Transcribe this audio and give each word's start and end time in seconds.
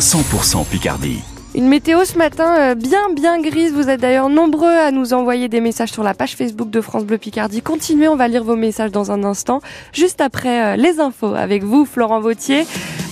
100% 0.00 0.64
Picardie. 0.64 1.20
Une 1.56 1.66
météo 1.66 2.04
ce 2.04 2.16
matin 2.16 2.54
euh, 2.58 2.74
bien 2.76 3.12
bien 3.16 3.40
grise. 3.40 3.72
Vous 3.72 3.88
êtes 3.88 4.00
d'ailleurs 4.00 4.28
nombreux 4.28 4.70
à 4.70 4.92
nous 4.92 5.12
envoyer 5.12 5.48
des 5.48 5.60
messages 5.60 5.90
sur 5.90 6.04
la 6.04 6.14
page 6.14 6.36
Facebook 6.36 6.70
de 6.70 6.80
France 6.80 7.04
Bleu 7.04 7.18
Picardie. 7.18 7.62
Continuez, 7.62 8.06
on 8.06 8.14
va 8.14 8.28
lire 8.28 8.44
vos 8.44 8.54
messages 8.54 8.92
dans 8.92 9.10
un 9.10 9.24
instant, 9.24 9.60
juste 9.92 10.20
après 10.20 10.62
euh, 10.62 10.76
les 10.76 11.00
infos 11.00 11.34
avec 11.34 11.64
vous, 11.64 11.84
Florent 11.84 12.20
Vautier. 12.20 12.64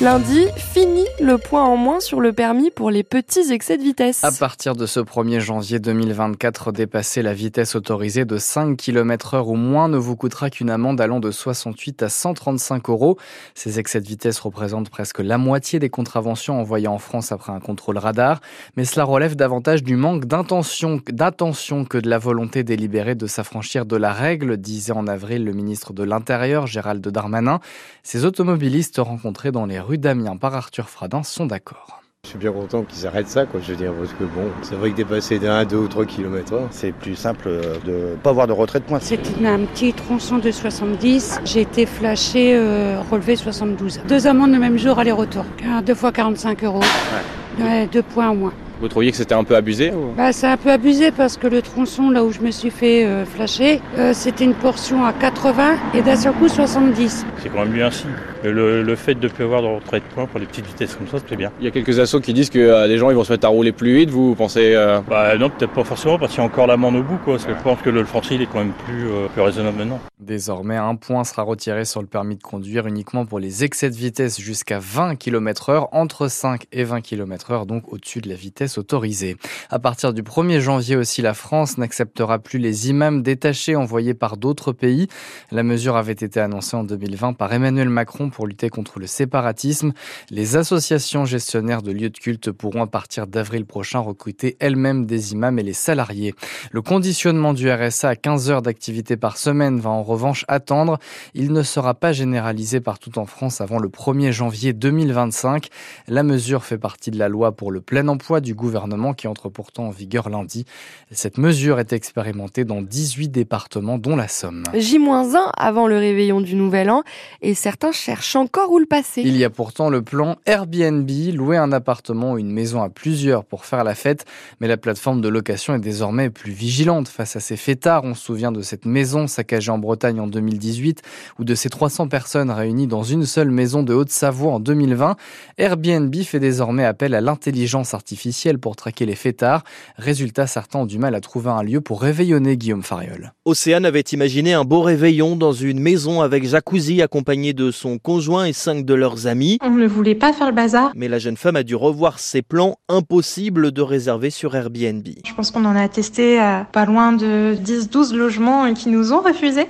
Lundi, 0.03 0.48
fini 0.59 1.06
le 1.22 1.38
point 1.38 1.64
en 1.64 1.79
moins 1.79 2.01
sur 2.01 2.21
le 2.21 2.35
permis 2.35 2.71
pour 2.71 2.90
les 2.90 3.03
petits 3.03 3.51
excès 3.51 3.79
de 3.79 3.83
vitesse. 3.83 4.24
À 4.24 4.30
partir 4.30 4.76
de 4.76 4.85
ce 4.85 5.01
1er 5.01 5.40
janvier 5.40 5.79
2024, 5.79 6.71
dépasser 6.71 7.22
la 7.22 7.33
vitesse 7.33 7.74
autorisée 7.74 8.26
de 8.26 8.37
5 8.37 8.76
km 8.76 9.33
heure 9.33 9.48
ou 9.48 9.54
moins 9.54 9.88
ne 9.88 9.97
vous 9.97 10.15
coûtera 10.15 10.51
qu'une 10.51 10.69
amende 10.69 11.01
allant 11.01 11.19
de 11.19 11.30
68 11.30 12.03
à 12.03 12.11
135 12.11 12.90
euros. 12.90 13.17
Ces 13.54 13.79
excès 13.79 14.03
de 14.03 14.06
vitesse 14.06 14.38
représentent 14.38 14.90
presque 14.90 15.21
la 15.21 15.38
moitié 15.38 15.79
des 15.79 15.88
contraventions 15.88 16.60
envoyées 16.60 16.88
en 16.88 16.98
France 16.98 17.33
après 17.33 17.52
un 17.52 17.60
contrôle 17.60 17.97
radar, 17.97 18.43
mais 18.77 18.85
cela 18.85 19.05
relève 19.05 19.35
davantage 19.35 19.83
du 19.83 19.97
manque 19.97 20.27
d'intention, 20.27 20.99
que 20.99 21.97
de 21.97 22.10
la 22.10 22.19
volonté 22.19 22.65
délibérée 22.65 23.15
de 23.15 23.27
s'affranchir 23.27 23.87
de 23.87 23.97
la 23.97 24.13
règle, 24.13 24.59
disait 24.59 24.93
en 24.93 25.07
avril 25.07 25.43
le 25.43 25.55
ministre 25.55 25.95
de 25.95 26.02
l'Intérieur, 26.02 26.66
Gérald 26.66 27.07
Darmanin. 27.09 27.60
Ces 28.02 28.27
automobilistes 28.27 28.99
rencontrés 28.99 29.52
dans 29.52 29.65
les 29.65 29.86
rue 29.87 29.99
d'Amiens 29.99 30.37
par 30.37 30.55
Arthur 30.55 30.89
Fradin 30.89 31.23
sont 31.23 31.47
d'accord. 31.47 32.03
Je 32.25 32.31
suis 32.31 32.39
bien 32.39 32.51
content 32.51 32.83
qu'ils 32.83 33.07
arrêtent 33.07 33.29
ça, 33.29 33.47
quoi, 33.47 33.61
je 33.61 33.71
veux 33.71 33.77
dire, 33.77 33.93
parce 33.93 34.13
que 34.13 34.25
bon, 34.25 34.51
c'est 34.63 34.75
vrai 34.75 34.91
que 34.91 34.97
dépasser 34.97 35.39
d'un, 35.39 35.65
deux 35.65 35.77
ou 35.77 35.87
trois 35.87 36.05
kilomètres 36.05 36.55
c'est 36.73 36.91
plus 36.91 37.15
simple 37.15 37.49
de 37.85 37.93
ne 37.93 38.17
pas 38.17 38.30
avoir 38.30 38.49
de 38.49 38.53
retrait 38.53 38.80
de 38.80 38.85
points. 38.85 38.99
C'était 38.99 39.47
un 39.47 39.61
petit 39.61 39.93
tronçon 39.93 40.39
de 40.39 40.51
70, 40.51 41.41
j'ai 41.45 41.61
été 41.61 41.87
flashé, 41.87 42.57
euh, 42.57 43.01
relevé 43.13 43.37
72. 43.37 44.01
Deux 44.09 44.27
amendes 44.27 44.51
le 44.51 44.59
même 44.59 44.77
jour, 44.77 44.99
aller-retour, 44.99 45.45
deux 45.87 45.95
fois 45.95 46.11
45 46.11 46.65
euros, 46.65 46.80
ouais. 46.80 47.65
Ouais, 47.65 47.87
deux 47.87 48.03
points 48.03 48.30
au 48.30 48.35
moins. 48.35 48.53
Vous 48.80 48.89
trouviez 48.89 49.11
que 49.11 49.16
c'était 49.16 49.35
un 49.35 49.45
peu 49.45 49.57
abusé 49.57 49.93
ou... 49.93 50.12
bah, 50.16 50.32
C'est 50.32 50.46
un 50.46 50.57
peu 50.57 50.71
abusé 50.71 51.10
parce 51.10 51.37
que 51.37 51.46
le 51.46 51.63
tronçon, 51.63 52.10
là 52.10 52.24
où 52.24 52.32
je 52.32 52.41
me 52.41 52.51
suis 52.51 52.71
fait 52.71 53.05
euh, 53.05 53.24
flasher, 53.24 53.80
euh, 53.99 54.13
c'était 54.13 54.45
une 54.45 54.55
portion 54.55 55.05
à 55.05 55.13
80 55.13 55.77
et 55.95 56.02
d'un 56.02 56.16
seul 56.16 56.32
coup 56.35 56.49
70. 56.49 57.24
C'est 57.43 57.49
quand 57.49 57.60
même 57.60 57.73
bien 57.73 57.87
ainsi. 57.87 58.04
Le, 58.45 58.82
le, 58.82 58.97
fait 58.97 59.15
de 59.15 59.27
ne 59.27 59.32
plus 59.32 59.45
avoir 59.45 59.63
de 59.63 59.66
retrait 59.66 60.01
de 60.01 60.04
points 60.15 60.27
pour 60.27 60.38
les 60.38 60.47
petites 60.47 60.66
vitesses 60.66 60.95
comme 60.95 61.09
ça, 61.09 61.19
c'est 61.27 61.37
bien. 61.37 61.51
Il 61.59 61.65
y 61.65 61.69
a 61.69 61.71
quelques 61.71 61.99
assos 61.99 62.21
qui 62.21 62.32
disent 62.32 62.51
que 62.51 62.59
euh, 62.59 62.87
les 62.87 62.99
gens 62.99 63.10
ils 63.10 63.16
vont 63.16 63.24
se 63.24 63.32
mettre 63.32 63.47
à 63.47 63.51
rouler 63.51 63.73
plus 63.73 63.97
vite, 63.97 64.10
vous 64.10 64.34
pensez 64.34 64.74
euh... 64.74 65.00
Bah 65.08 65.36
non, 65.36 65.50
peut-être 65.50 65.72
pas 65.72 65.84
forcément 65.84 66.19
parce 66.19 66.32
qu'il 66.32 66.41
y 66.41 66.42
a 66.42 66.47
encore 66.47 66.66
l'amende 66.66 66.97
au 66.97 67.02
bout, 67.02 67.16
quoi. 67.24 67.34
Parce 67.34 67.47
que 67.47 67.54
je 67.54 67.62
pense 67.62 67.80
que 67.80 67.91
le 67.91 68.04
français 68.04 68.34
il 68.36 68.42
est 68.42 68.47
quand 68.47 68.58
même 68.58 68.74
plus, 68.84 69.08
euh, 69.08 69.27
plus 69.32 69.42
raisonnable 69.42 69.78
maintenant. 69.78 70.00
Désormais, 70.20 70.77
un 70.77 70.97
point 70.97 71.24
sera 71.24 71.42
retiré 71.42 71.84
sur 71.84 72.00
le 72.02 72.06
permis 72.06 72.36
de 72.36 72.42
conduire 72.42 72.86
uniquement 72.86 73.27
pour 73.27 73.38
les 73.38 73.64
excès 73.64 73.91
de 73.91 73.97
vitesse 73.97 74.38
jusqu'à 74.41 74.78
20 74.80 75.16
km 75.16 75.70
heure, 75.70 75.88
entre 75.92 76.28
5 76.28 76.66
et 76.72 76.84
20 76.84 77.00
km 77.00 77.50
heure, 77.50 77.66
donc 77.66 77.92
au-dessus 77.92 78.20
de 78.20 78.28
la 78.28 78.34
vitesse 78.34 78.66
autorisée. 78.78 79.36
À 79.70 79.78
partir 79.78 80.12
du 80.12 80.22
1er 80.22 80.61
janvier 80.61 80.97
aussi, 80.97 81.22
la 81.22 81.34
France 81.34 81.78
n'acceptera 81.78 82.39
plus 82.39 82.59
les 82.59 82.91
imams 82.91 83.22
détachés 83.22 83.77
envoyés 83.77 84.14
par 84.14 84.36
d'autres 84.36 84.72
pays. 84.72 85.09
La 85.50 85.62
mesure 85.62 85.97
avait 85.97 86.12
été 86.12 86.41
annoncée 86.41 86.77
en 86.77 86.84
2020 86.84 87.34
par 87.34 87.53
Emmanuel 87.53 87.89
Macron 87.89 88.31
pour 88.31 88.47
lutter 88.47 88.69
contre 88.69 88.98
le 88.98 89.06
séparatisme. 89.06 89.92
Les 90.31 90.56
associations 90.56 91.25
gestionnaires 91.25 91.83
de 91.83 91.92
lieux 91.92 92.11
de 92.11 92.19
culte 92.19 92.50
pourront 92.50 92.83
à 92.83 92.87
partir 92.87 93.27
d'avril 93.27 93.64
prochain 93.64 94.00
recruter 94.00 94.56
elles-mêmes 94.61 95.06
des 95.06 95.33
imams 95.33 95.59
et 95.59 95.62
les 95.62 95.72
salariés. 95.72 96.34
Le 96.72 96.83
conditionnement 96.83 97.55
du 97.55 97.70
RSA 97.70 98.11
à 98.11 98.17
15 98.17 98.50
heures 98.50 98.62
d'activité 98.62 99.17
par 99.17 99.37
semaine 99.37 99.81
va 99.81 99.91
en 99.91 100.03
revanche 100.03 100.44
attendre. 100.48 100.98
Il 101.34 101.53
ne 101.53 101.62
sera 101.62 101.94
pas 101.94 102.12
généralisé 102.12 102.81
partout 102.81 103.19
en 103.19 103.27
France 103.27 103.61
avant 103.61 103.78
le 103.78 103.89
1er 103.89 104.33
janvier 104.33 104.72
2025. 104.72 105.69
La 106.09 106.22
mesure 106.22 106.64
fait 106.64 106.78
partie 106.78 107.11
de 107.11 107.19
la 107.19 107.28
loi 107.28 107.53
pour 107.53 107.70
le 107.70 107.81
plein 107.81 108.09
emploi 108.09 108.41
du 108.41 108.55
gouvernement 108.56 109.14
qui 109.14 109.28
entre 109.28 109.48
pourtant 109.48 109.86
en 109.86 109.90
vigueur 109.90 110.28
lundi. 110.28 110.64
Cette 111.12 111.38
mesure 111.38 111.78
est 111.78 111.92
expérimentée 111.92 112.64
dans 112.64 112.82
18 112.82 113.28
départements 113.28 113.98
dont 113.98 114.16
la 114.16 114.26
Somme. 114.26 114.64
J-1 114.75 115.36
avant 115.56 115.86
le 115.86 115.97
réveillon 115.97 116.41
du 116.41 116.56
Nouvel 116.56 116.91
An 116.91 117.04
et 117.42 117.54
certains 117.54 117.92
cherchent 117.92 118.34
encore 118.34 118.72
où 118.72 118.78
le 118.78 118.86
passer. 118.86 119.22
Il 119.25 119.36
y 119.36 119.44
a 119.44 119.50
pourtant 119.50 119.91
le 119.91 120.03
plan 120.03 120.36
Airbnb, 120.47 121.08
louer 121.32 121.56
un 121.56 121.70
appartement 121.70 122.32
ou 122.32 122.38
une 122.38 122.50
maison 122.50 122.82
à 122.82 122.88
plusieurs 122.88 123.44
pour 123.44 123.64
faire 123.64 123.84
la 123.84 123.94
fête, 123.94 124.25
mais 124.60 124.69
la 124.69 124.76
plateforme 124.76 125.20
de 125.20 125.28
location 125.28 125.75
est 125.75 125.81
désormais 125.81 126.31
plus 126.31 126.52
vigilante 126.52 127.08
face 127.08 127.36
à 127.36 127.41
ces 127.41 127.56
fêtards. 127.56 128.04
On 128.04 128.14
se 128.14 128.25
souvient 128.25 128.52
de 128.52 128.62
cette 128.62 128.86
maison 128.86 129.26
saccagée 129.26 129.70
en 129.70 129.78
Bretagne 129.78 130.20
en 130.20 130.26
2018 130.26 131.02
ou 131.38 131.44
de 131.44 131.54
ces 131.54 131.69
300 131.69 132.08
personnes 132.08 132.50
réunies 132.50 132.86
dans 132.86 133.02
une 133.02 133.26
seule 133.26 133.50
maison 133.50 133.82
de 133.82 133.92
Haute-Savoie 133.92 134.52
en 134.52 134.60
2020. 134.60 135.16
Airbnb 135.58 136.14
fait 136.22 136.41
désormais 136.41 136.84
appel 136.84 137.14
à 137.14 137.20
l'intelligence 137.20 137.94
artificielle 137.94 138.45
pour 138.54 138.76
traquer 138.76 139.06
les 139.06 139.16
fêtards. 139.16 139.64
Résultat, 139.98 140.46
certains 140.46 140.80
ont 140.80 140.86
du 140.86 140.98
mal 140.98 141.14
à 141.14 141.20
trouver 141.20 141.50
un 141.50 141.62
lieu 141.62 141.80
pour 141.80 142.00
réveillonner 142.00 142.56
Guillaume 142.56 142.82
Fariol. 142.82 143.32
Océane 143.44 143.84
avait 143.84 144.00
imaginé 144.00 144.52
un 144.52 144.64
beau 144.64 144.80
réveillon 144.80 145.36
dans 145.36 145.52
une 145.52 145.80
maison 145.80 146.20
avec 146.22 146.46
jacuzzi 146.46 147.02
accompagné 147.02 147.52
de 147.52 147.70
son 147.70 147.98
conjoint 147.98 148.44
et 148.44 148.52
cinq 148.52 148.84
de 148.84 148.94
leurs 148.94 149.26
amis. 149.26 149.58
On 149.62 149.70
ne 149.70 149.86
voulait 149.86 150.14
pas 150.14 150.32
faire 150.32 150.46
le 150.46 150.54
bazar. 150.54 150.92
Mais 150.94 151.08
la 151.08 151.18
jeune 151.18 151.36
femme 151.36 151.56
a 151.56 151.62
dû 151.62 151.74
revoir 151.74 152.20
ses 152.20 152.42
plans, 152.42 152.76
impossible 152.88 153.72
de 153.72 153.82
réserver 153.82 154.30
sur 154.30 154.54
Airbnb. 154.54 155.06
Je 155.24 155.34
pense 155.34 155.50
qu'on 155.50 155.64
en 155.64 155.74
a 155.74 155.88
testé 155.88 156.38
à 156.38 156.66
pas 156.70 156.84
loin 156.84 157.12
de 157.12 157.56
10-12 157.64 158.14
logements 158.14 158.72
qui 158.74 158.88
nous 158.88 159.12
ont 159.12 159.20
refusé. 159.20 159.62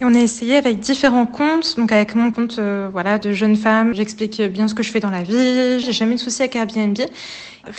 Et 0.00 0.04
on 0.04 0.14
a 0.14 0.18
essayé 0.18 0.56
avec 0.56 0.80
différents 0.80 1.26
comptes, 1.26 1.76
donc 1.76 1.92
avec 1.92 2.14
mon 2.14 2.32
compte 2.32 2.58
euh, 2.58 2.88
voilà 2.90 3.18
de 3.18 3.32
jeune 3.32 3.56
femme, 3.56 3.94
j'explique 3.94 4.42
bien 4.42 4.68
ce 4.68 4.74
que 4.74 4.82
je 4.82 4.90
fais 4.90 5.00
dans 5.00 5.10
la 5.10 5.22
vie, 5.22 5.80
j'ai 5.80 5.92
jamais 5.92 6.16
de 6.16 6.20
souci 6.20 6.42
avec 6.42 6.56
Airbnb. 6.56 6.98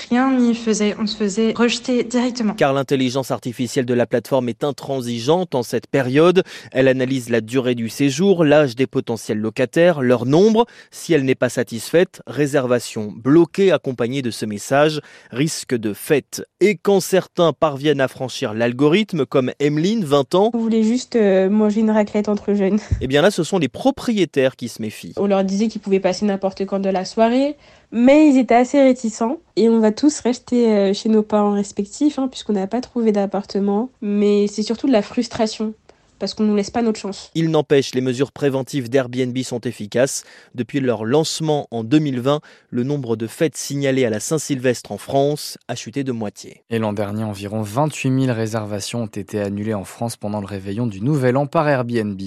Rien 0.10 0.32
n'y 0.38 0.56
faisait, 0.56 0.96
on 1.00 1.08
se 1.08 1.16
faisait 1.16 1.54
rejeter 1.56 2.04
directement. 2.04 2.54
Car 2.54 2.74
l'intelligence 2.74 3.32
artificielle 3.32 3.86
de 3.86 3.94
la 3.94 4.06
plateforme 4.06 4.50
est 4.50 4.64
intransigeante 4.64 5.56
en 5.56 5.64
cette 5.64 5.88
période. 5.88 6.44
Elle 6.72 6.88
analyse 6.88 7.30
la 7.30 7.42
durée 7.42 7.76
du 7.76 7.90
séjour, 7.90 8.44
l'âge 8.44 8.76
des 8.76 8.88
potentiels 8.88 9.40
locataires, 9.40 10.02
leur 10.02 10.26
nombre. 10.26 10.66
Si 10.92 11.14
elle 11.14 11.24
n'est 11.24 11.36
pas 11.36 11.50
satisfaite, 11.50 12.22
réservation 12.28 13.14
bloquée 13.16 13.72
accompagnée 13.72 14.22
de 14.22 14.32
ce 14.32 14.46
message, 14.46 15.02
risque 15.32 15.76
de 15.76 15.94
fête. 15.94 16.44
Et 16.60 16.76
quand 16.76 17.00
certains 17.00 17.54
parviennent 17.54 18.02
à 18.02 18.08
franchir 18.08 18.54
l'algorithme, 18.54 19.26
comme 19.26 19.52
Emeline, 19.60 20.04
20 20.04 20.36
ans, 20.36 20.52
on 20.54 20.58
voulait 20.58 20.84
juste 20.84 21.16
euh, 21.16 21.50
manger 21.50 21.82
une 21.82 21.92
raclette 21.92 22.30
entre 22.30 22.54
jeunes. 22.54 22.80
Eh 23.02 23.08
bien 23.08 23.22
là, 23.22 23.32
ce 23.32 23.44
sont 23.44 23.60
les 23.60 23.68
propriétaires 23.68 24.56
qui 24.56 24.70
se 24.70 24.82
méfient. 24.82 25.14
On 25.18 25.28
leur 25.28 25.44
disait 25.44 25.68
qu'ils 25.68 25.82
pouvaient 25.82 26.00
passer 26.00 26.26
n'importe 26.26 26.66
quand 26.66 26.80
de 26.80 26.90
la 26.90 27.06
soirée, 27.06 27.56
mais 27.96 28.30
ils 28.30 28.38
étaient 28.38 28.54
assez 28.54 28.80
réticents. 28.80 29.38
Et 29.56 29.70
on 29.70 29.80
va 29.80 29.92
tous 29.92 30.20
rester 30.20 30.94
chez 30.94 31.10
nos 31.10 31.24
parents 31.24 31.54
respectifs, 31.54 32.20
hein, 32.20 32.28
puisqu'on 32.28 32.54
n'a 32.54 32.68
pas 32.68 32.82
trouvé 32.82 33.12
d'appartement. 33.12 33.90
Mais 34.02 34.46
c'est 34.48 34.64
surtout 34.64 34.86
de 34.86 34.92
la 34.92 35.02
frustration 35.02 35.74
parce 36.20 36.34
qu'on 36.34 36.44
ne 36.44 36.50
nous 36.50 36.56
laisse 36.56 36.72
pas 36.72 36.82
notre 36.82 37.00
chance. 37.00 37.32
Il 37.36 37.50
n'empêche, 37.50 37.94
les 37.94 38.02
mesures 38.02 38.32
préventives 38.32 38.90
d'Airbnb 38.90 39.38
sont 39.40 39.62
efficaces. 39.62 40.24
Depuis 40.54 40.80
leur 40.80 41.06
lancement 41.06 41.68
en 41.72 41.84
2020, 41.84 42.42
le 42.70 42.84
nombre 42.84 43.16
de 43.16 43.28
fêtes 43.28 43.58
signalées 43.58 44.06
à 44.06 44.10
la 44.10 44.20
Saint-Sylvestre 44.20 44.92
en 44.92 44.98
France 44.98 45.58
a 45.68 45.76
chuté 45.76 46.04
de 46.04 46.12
moitié. 46.12 46.64
Et 46.70 46.80
l'an 46.80 46.94
dernier, 46.94 47.24
environ 47.24 47.62
28 47.62 48.26
000 48.26 48.34
réservations 48.34 49.04
ont 49.04 49.08
été 49.08 49.40
annulées 49.40 49.74
en 49.74 49.84
France 49.84 50.16
pendant 50.16 50.40
le 50.40 50.48
réveillon 50.48 50.88
du 50.88 51.02
Nouvel 51.02 51.38
An 51.38 51.48
par 51.48 51.68
Airbnb. 51.68 52.20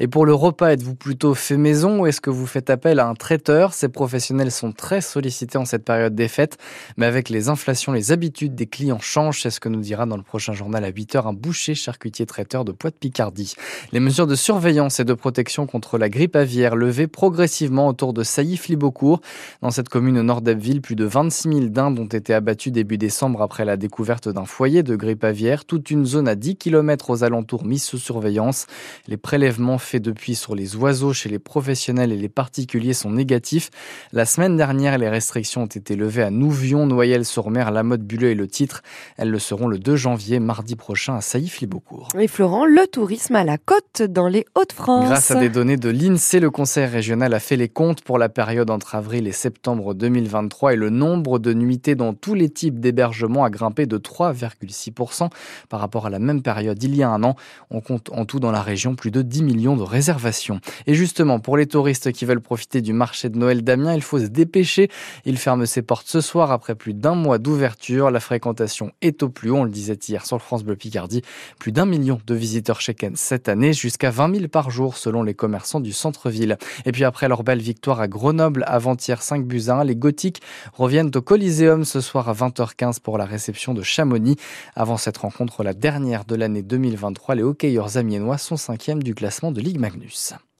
Et 0.00 0.08
pour 0.08 0.26
le 0.26 0.34
repas, 0.34 0.72
êtes-vous 0.72 0.94
plutôt 0.94 1.34
fait 1.34 1.56
maison 1.56 2.00
ou 2.00 2.06
est-ce 2.06 2.20
que 2.20 2.30
vous 2.30 2.46
faites 2.46 2.70
appel 2.70 2.98
à 2.98 3.06
un 3.06 3.14
traiteur? 3.14 3.72
Ces 3.74 3.88
professionnels 3.88 4.50
sont 4.50 4.72
très 4.72 5.00
sollicités 5.00 5.58
en 5.58 5.64
cette 5.64 5.84
période 5.84 6.14
des 6.14 6.28
fêtes, 6.28 6.58
mais 6.96 7.06
avec 7.06 7.28
les 7.28 7.48
inflations, 7.48 7.92
les 7.92 8.12
habitudes 8.12 8.54
des 8.54 8.66
clients 8.66 8.98
changent. 8.98 9.42
C'est 9.42 9.50
ce 9.50 9.60
que 9.60 9.68
nous 9.68 9.80
dira 9.80 10.06
dans 10.06 10.16
le 10.16 10.22
prochain 10.22 10.52
journal 10.52 10.84
à 10.84 10.90
8h 10.90 11.28
un 11.28 11.32
boucher 11.32 11.74
charcutier 11.74 12.26
traiteur 12.26 12.64
de 12.64 12.72
Poix-de-Picardie. 12.72 13.54
Les 13.92 14.00
mesures 14.00 14.26
de 14.26 14.34
surveillance 14.34 15.00
et 15.00 15.04
de 15.04 15.14
protection 15.14 15.66
contre 15.66 15.98
la 15.98 16.08
grippe 16.08 16.36
aviaire 16.36 16.76
levées 16.76 17.06
progressivement 17.06 17.88
autour 17.88 18.12
de 18.12 18.22
Sailly-Flibeaucourt. 18.22 19.20
Dans 19.62 19.70
cette 19.70 19.88
commune 19.88 20.20
nord 20.22 20.42
d'Abbeville, 20.42 20.80
plus 20.80 20.96
de 20.96 21.04
26 21.04 21.48
000 21.48 21.60
dindes 21.66 21.98
ont 21.98 22.06
été 22.06 22.34
abattues 22.34 22.70
début 22.70 22.98
décembre 22.98 23.42
après 23.42 23.64
la 23.64 23.76
découverte 23.76 24.28
d'un 24.28 24.44
foyer 24.44 24.82
de 24.82 24.96
grippe 24.96 25.24
aviaire. 25.24 25.64
Toute 25.64 25.90
une 25.90 26.04
zone 26.04 26.28
à 26.28 26.34
10 26.34 26.56
km 26.56 27.10
aux 27.10 27.24
alentours 27.24 27.64
mise 27.64 27.84
sous 27.84 27.98
surveillance. 27.98 28.66
Les 29.06 29.16
prélèvements 29.16 29.78
faits 29.84 30.02
depuis 30.02 30.34
sur 30.34 30.54
les 30.54 30.76
oiseaux 30.76 31.12
chez 31.12 31.28
les 31.28 31.38
professionnels 31.38 32.12
et 32.12 32.16
les 32.16 32.28
particuliers 32.28 32.94
sont 32.94 33.10
négatifs. 33.10 33.70
La 34.12 34.24
semaine 34.24 34.56
dernière, 34.56 34.98
les 34.98 35.08
restrictions 35.08 35.62
ont 35.62 35.66
été 35.66 35.96
levées 35.96 36.22
à 36.22 36.30
Nouvion, 36.30 36.86
Noyelles-sur-Mer, 36.86 37.70
La 37.70 37.82
Motte, 37.82 38.02
Bulleux 38.02 38.30
et 38.30 38.34
le 38.34 38.48
titre. 38.48 38.82
Elles 39.16 39.30
le 39.30 39.38
seront 39.38 39.68
le 39.68 39.78
2 39.78 39.96
janvier, 39.96 40.40
mardi 40.40 40.76
prochain 40.76 41.16
à 41.16 41.20
Sailly-Flibeaucourt. 41.20 42.08
Et 42.18 42.28
Florent, 42.28 42.66
le 42.66 42.86
tourisme 42.86 43.36
à 43.36 43.44
la 43.44 43.58
côte 43.58 44.02
dans 44.02 44.28
les 44.28 44.46
Hauts-de-France. 44.54 45.06
Grâce 45.06 45.30
à 45.30 45.36
des 45.36 45.48
données 45.48 45.76
de 45.76 45.90
l'INSEE, 45.90 46.40
le 46.40 46.50
Conseil 46.50 46.86
régional 46.86 47.34
a 47.34 47.40
fait 47.40 47.56
les 47.56 47.68
comptes 47.68 48.02
pour 48.02 48.18
la 48.18 48.28
période 48.28 48.70
entre 48.70 48.94
avril 48.94 49.26
et 49.26 49.32
septembre 49.32 49.94
2023 49.94 50.72
et 50.72 50.76
le 50.76 50.90
nombre 50.90 51.38
de 51.38 51.52
nuitées 51.52 51.94
dans 51.94 52.14
tous 52.14 52.34
les 52.34 52.48
types 52.48 52.80
d'hébergements 52.80 53.44
a 53.44 53.50
grimpé 53.50 53.86
de 53.86 53.98
3,6% 53.98 55.30
par 55.68 55.80
rapport 55.80 56.06
à 56.06 56.10
la 56.10 56.18
même 56.18 56.42
période 56.42 56.82
il 56.82 56.96
y 56.96 57.02
a 57.02 57.10
un 57.10 57.22
an. 57.22 57.36
On 57.70 57.80
compte 57.80 58.10
en 58.12 58.24
tout 58.24 58.40
dans 58.40 58.50
la 58.50 58.62
région 58.62 58.94
plus 58.94 59.10
de 59.10 59.22
10 59.22 59.42
millions 59.42 59.73
de 59.76 59.82
réservations. 59.82 60.60
Et 60.86 60.94
justement, 60.94 61.40
pour 61.40 61.56
les 61.56 61.66
touristes 61.66 62.12
qui 62.12 62.24
veulent 62.24 62.40
profiter 62.40 62.80
du 62.80 62.92
marché 62.92 63.28
de 63.28 63.38
Noël 63.38 63.62
d'Amiens, 63.62 63.94
il 63.94 64.02
faut 64.02 64.18
se 64.18 64.26
dépêcher. 64.26 64.88
Il 65.24 65.38
ferme 65.38 65.66
ses 65.66 65.82
portes 65.82 66.08
ce 66.08 66.20
soir 66.20 66.52
après 66.52 66.74
plus 66.74 66.94
d'un 66.94 67.14
mois 67.14 67.38
d'ouverture. 67.38 68.10
La 68.10 68.20
fréquentation 68.20 68.92
est 69.02 69.22
au 69.22 69.28
plus 69.28 69.50
haut, 69.50 69.56
on 69.56 69.64
le 69.64 69.70
disait 69.70 69.98
hier 70.08 70.26
sur 70.26 70.36
le 70.36 70.42
France 70.42 70.64
Bleu 70.64 70.76
Picardie. 70.76 71.22
Plus 71.58 71.72
d'un 71.72 71.86
million 71.86 72.20
de 72.26 72.34
visiteurs 72.34 72.80
chacun 72.80 73.12
cette 73.14 73.48
année, 73.48 73.72
jusqu'à 73.72 74.10
20 74.10 74.34
000 74.34 74.48
par 74.48 74.70
jour 74.70 74.96
selon 74.96 75.22
les 75.22 75.34
commerçants 75.34 75.80
du 75.80 75.92
centre-ville. 75.92 76.58
Et 76.84 76.92
puis 76.92 77.04
après 77.04 77.28
leur 77.28 77.42
belle 77.42 77.60
victoire 77.60 78.00
à 78.00 78.08
Grenoble 78.08 78.64
avant-hier 78.66 79.22
5 79.22 79.46
buts 79.46 79.64
à 79.68 79.76
1, 79.76 79.84
les 79.84 79.96
Gothiques 79.96 80.42
reviennent 80.72 81.10
au 81.14 81.22
Coliseum 81.22 81.84
ce 81.84 82.00
soir 82.00 82.28
à 82.28 82.34
20h15 82.34 83.00
pour 83.00 83.18
la 83.18 83.24
réception 83.24 83.74
de 83.74 83.82
Chamonix. 83.82 84.36
Avant 84.74 84.96
cette 84.96 85.18
rencontre, 85.18 85.62
la 85.62 85.74
dernière 85.74 86.24
de 86.24 86.34
l'année 86.34 86.62
2023, 86.62 87.34
les 87.34 87.42
hockeyeurs 87.42 87.96
amiénois 87.96 88.38
sont 88.38 88.56
cinquièmes 88.56 89.02
du 89.02 89.14
classement 89.14 89.52
de 89.52 89.60
Ligue 89.64 89.80
Magnus. 89.80 90.34